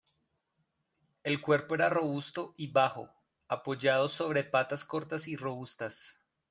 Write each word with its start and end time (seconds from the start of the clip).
El 1.23 1.39
cuerpo 1.41 1.75
era 1.75 1.87
robusto 1.87 2.55
y 2.57 2.71
bajo, 2.71 3.07
apoyado 3.47 4.07
sobre 4.07 4.43
patas 4.43 4.83
cortas 4.83 5.27
y 5.27 5.35
robustas. 5.35 6.19